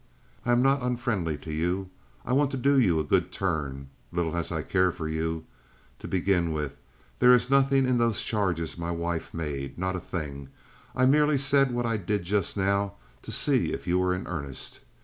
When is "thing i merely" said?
9.99-11.37